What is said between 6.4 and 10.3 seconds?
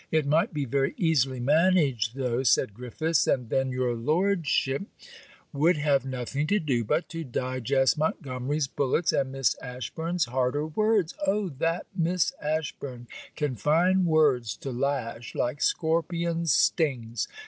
to do but to digest Montgomery's bullets and Miss Ashburn's